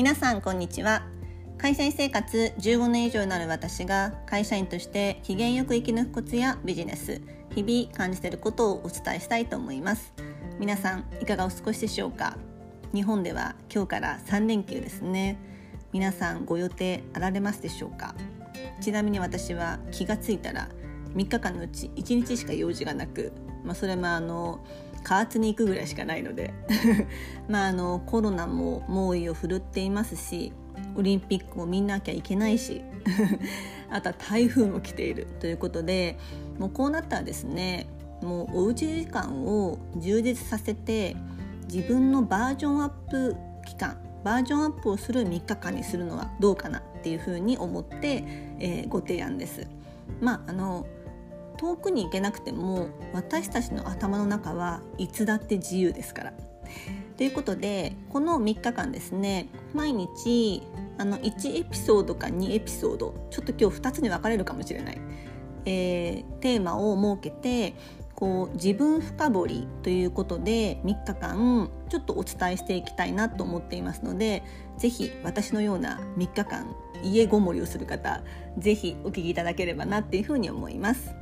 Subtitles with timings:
[0.00, 1.02] 皆さんこんにちは。
[1.58, 7.20] 会社員生活15年以上になる私が会社員として機嫌よく生き抜くコツやビジネス
[7.54, 10.14] 日々感じていることをお伝えしたいと思います。
[10.58, 12.38] 皆さんいかがお過ごしでしょうか？
[12.94, 15.38] 日本では今日から3連休ですね。
[15.92, 18.14] 皆さんご予定あられますでしょうか？
[18.80, 20.70] ちなみに私は気がついたら
[21.14, 23.32] 3日間のうち1日しか用事がなく、
[23.66, 24.64] まあ、それもあの
[25.02, 26.52] 加圧に行くぐらいしかないので
[27.48, 30.52] まああのコロナも猛威を振るっていますし
[30.96, 32.82] オリンピックも見なきゃいけないし
[33.90, 36.18] あとは台風も来ているということで
[36.58, 37.86] もうこうなったらですね
[38.22, 41.16] もうおうち時間を充実させて
[41.72, 43.36] 自分のバージョンアップ
[43.66, 48.22] 期間バージョンアップをする3日間にするのはどうかなっていうふうに思って、
[48.58, 49.66] えー、ご提案です。
[50.20, 50.86] まああの
[51.60, 56.32] 遠くに行けなくても私たちの頭の中はいつだって自由ですから。
[57.18, 60.62] ということでこの3日間ですね毎日
[60.96, 64.98] あの1エピソードか2エピソードちょっと今日2つに分かれるかもしれない、
[65.66, 67.74] えー、テーマを設けて
[68.14, 74.42] こう自分深掘りということで3日間ちょっとお伝えしていきたいなと思っていますので
[74.78, 78.22] 是非私のような3日間家ごもりをする方
[78.56, 81.19] 是非お聞きいただければなっていうふうに思います。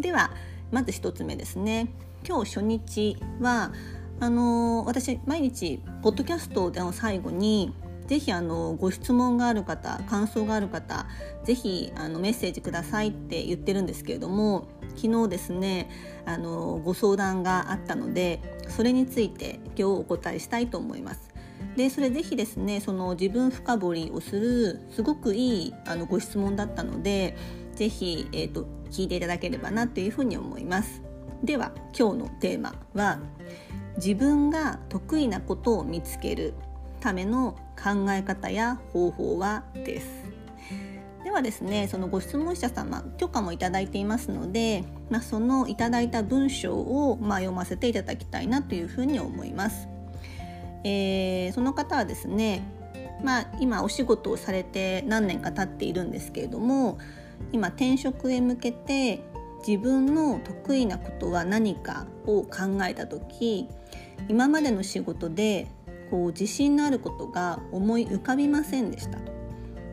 [0.00, 0.30] では
[0.70, 1.88] まず1つ目ですね
[2.26, 3.72] 今日初日は
[4.20, 7.72] あの私毎日ポッドキャストでの最後に
[8.06, 11.06] ぜひあのご質問がある方感想がある方
[11.44, 15.90] ぜひあのメッセージくださいって言ってるんですけれども昨日ですね
[16.24, 21.28] あのご相談があったのでそれについて今日お答えしたいと思います。
[21.76, 27.36] でそれぜひですねその自分深掘りをするすごくいいあのご質問だったので
[27.78, 31.00] ぜひ、えーと、聞いていただければなというふうに思います。
[31.44, 33.20] では今日のテーマは
[33.98, 36.54] 自分が得意なことを見つける
[36.98, 39.62] ための考え方や方法は？
[39.74, 40.08] です。
[41.22, 49.86] ではですねそのご質問者様許可もいただいていますので、まあ、そのいただいた文章を、まあ、読ませていただきたいなというふうに思います。
[50.82, 52.62] えー、その方はですね、
[53.22, 56.98] まあ、今お仕事をされて何年か経っているんですけれども
[57.52, 59.22] 今転職へ向けて
[59.66, 63.68] 自分の得意なことは何かを考えた時
[64.28, 65.68] 今までの仕事で
[66.10, 69.18] こう自信のあることが思い浮かびませんでした。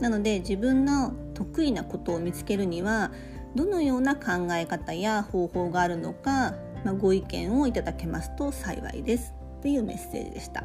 [0.00, 3.10] なので自分の得意なことを見つけるには
[3.54, 6.54] どのような考え方や方法があるのか、
[6.84, 9.32] まあ、ご意見をいただけますと幸いです。
[9.62, 10.62] というメッセージでした、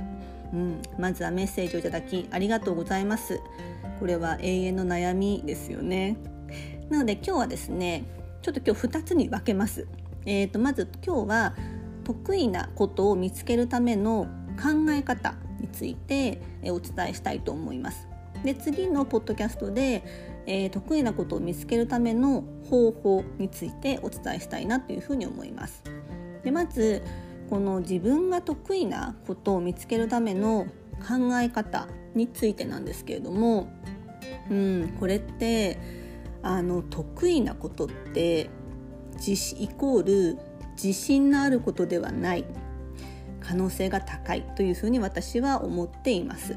[0.54, 3.40] うん、まずはメッセージをいただきありがとうございます。
[4.00, 6.18] これは永遠の悩みですよね。
[6.92, 8.04] なので今日はですね
[8.42, 9.88] ちょっと今日2つに分けます。
[10.26, 11.56] えーと、まず今日は
[12.04, 14.28] 得意なことを見つけるための
[14.62, 18.08] 考え方についてお伝えしたいと思います。
[18.44, 20.04] で次のポッドキャストで、
[20.46, 25.84] えー、得意なことを見つけるための方法についてお伝えしたいなというふうに思います。
[26.44, 27.04] でまず
[27.50, 30.66] この自分が得意なことを見つけるための
[31.00, 33.72] 考え方についてなんですけれども、
[34.50, 36.02] うん、これって
[36.44, 38.50] あの得意なことって
[39.60, 40.38] イコール
[40.74, 42.46] 自信のあることではない。
[43.40, 44.44] 可能性が高い。
[44.56, 46.56] というふうに私は思っています。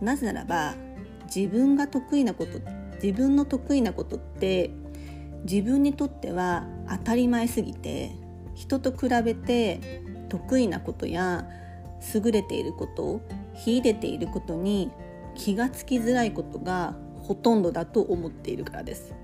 [0.00, 0.74] なぜならば
[1.34, 2.60] 自分が得意なこと
[3.02, 4.70] 自分の得意なことって
[5.44, 8.12] 自分にとっては当たり前すぎて
[8.54, 11.46] 人と比べて得意なことや
[12.14, 13.20] 優れていること
[13.54, 14.90] 秀でていることに
[15.34, 16.96] 気がつきづらいことが
[17.28, 19.14] ほとんどだと思っているからです。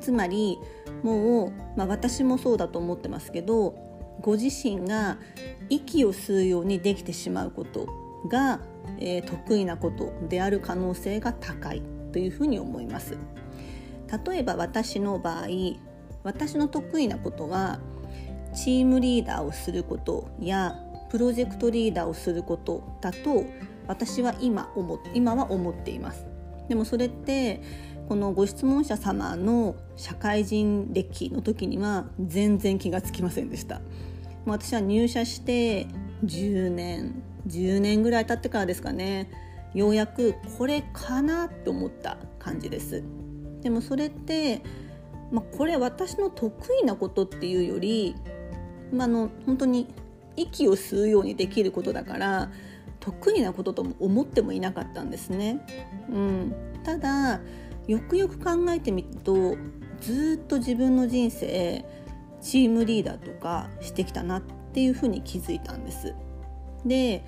[0.00, 0.58] つまり
[1.02, 3.74] もう、まあ、私もそうだと思ってますけど
[4.20, 5.18] ご自身が
[5.68, 7.88] 息を吸うようにできてしまうこと
[8.28, 8.60] が、
[9.00, 13.16] えー、得意なことである可能性が高いというふうに思います。
[14.26, 15.46] 例えば私の場合
[16.22, 17.80] 私の得意なことは
[18.54, 20.76] チームリーダーをすることや
[21.10, 23.44] プロジェクトリーダーをすることだと
[23.88, 26.33] 私は今思今は思っています。
[26.68, 27.60] でもそれって
[28.08, 33.80] このご質問者様の社会人歴の時には全然気がつきませんでした。
[34.46, 35.86] 私は入社して
[36.24, 39.30] 10年10年ぐらい経ってからですかね。
[39.74, 43.02] ようやくこれかなと思った感じです。
[43.62, 44.62] でもそれって、
[45.32, 48.14] まあ、これ私の得意なことっていうより、
[48.92, 49.88] まあ、の本当に
[50.36, 52.50] 息を吸うようにできることだから
[53.04, 55.60] 得意なこととも思ってもいなかったんですね。
[56.08, 56.54] うん、
[56.84, 57.40] ただ
[57.86, 59.56] よくよく考えてみると
[60.00, 61.84] ずっと自分の人生
[62.40, 64.42] チームリーダーとかしてきたなっ
[64.72, 66.14] ていうふうに気づいたんです。
[66.86, 67.24] で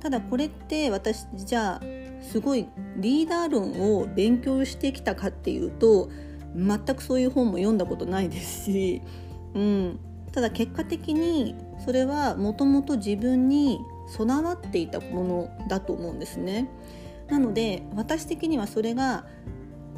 [0.00, 1.80] ただこれって私じゃあ
[2.22, 2.66] すごい
[2.96, 6.08] リーダー論を勉強してきたかっていうと
[6.54, 9.02] 全くそういう本も読んだことないですし、
[9.54, 10.00] うん、
[10.32, 11.54] ただ結果的に
[11.84, 16.68] それはもともと自分に備わっていたものだと思うんですね。
[17.28, 19.26] なので私的にはそれが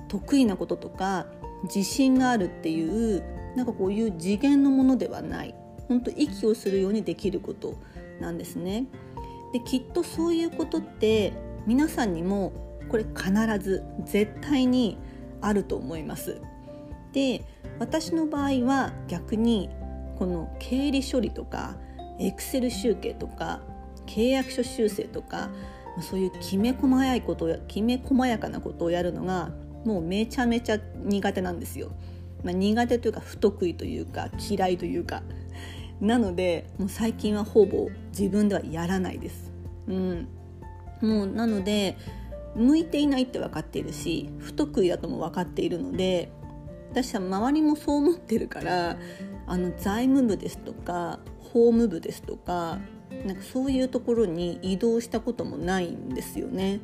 [0.08, 1.26] 得意なこととか
[1.64, 3.22] 自信があるっていう
[3.56, 5.54] なんかこういう次元のものではない
[5.88, 7.74] 本当息をするようにできること
[8.20, 8.86] なんですね。
[9.52, 11.32] できっとそういうことって
[11.66, 12.52] 皆さんにも
[12.88, 14.98] これ必ず絶対に
[15.40, 16.40] あると思います。
[17.12, 17.42] で
[17.78, 19.68] 私の場合は逆に
[20.18, 21.76] この経理処理とか
[22.18, 23.62] エクセル集計とか
[24.14, 25.50] 契約書修正とか
[26.02, 29.50] そういうきめ細やいことをきめ細やかなことをやるのが
[29.84, 31.92] もうめちゃめちゃ苦手なんですよ。
[32.42, 35.22] まあ、苦手というか不得意というか嫌いというか
[36.00, 39.52] なのでもう最近はほぼ自分ではやらないです。
[39.88, 40.28] うん、
[41.02, 41.96] もうなので
[42.54, 46.30] 向いていないって分かっているし不得意だとも分かっているので
[46.90, 48.96] 私は周りもそう思ってるから
[49.46, 51.20] あの財務部ですとか
[51.52, 52.78] 法務部ですとか
[53.26, 56.80] なんかそういうところに移動したこともないんですよね。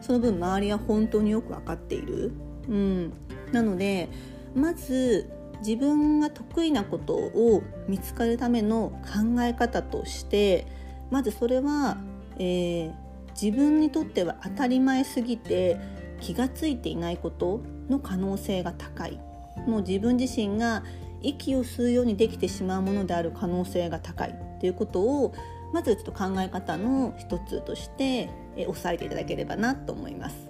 [0.00, 2.32] その分周りは本当によく分かっている。
[2.68, 3.12] うん、
[3.52, 4.08] なので
[4.54, 5.30] まず
[5.60, 10.66] 自分が得意なことを見つかるための考え方として
[11.10, 11.98] まずそれは、
[12.38, 12.92] えー、
[13.40, 15.78] 自分にとっては当たり前すぎて
[16.20, 19.20] 気が付いていないことの可能性が高い
[19.66, 20.82] もう自分自身が
[21.28, 25.34] 息を吸うようにできてしまうものである可能性が高いということを
[25.72, 30.48] まずちょっと考え方の一つとして、え押さえていただければなと思います。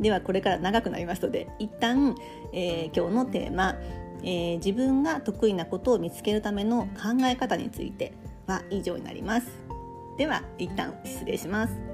[0.00, 2.16] ではこれから長くなりますので一旦、
[2.52, 3.76] えー、今日のテーマ、
[4.22, 8.14] えー、自分が得意なことを見つけるための考え方について
[8.46, 9.48] は以上になります。
[10.16, 11.89] では一旦失礼します。